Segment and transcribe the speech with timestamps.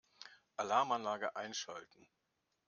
[0.57, 2.07] Alarmanlage einschalten.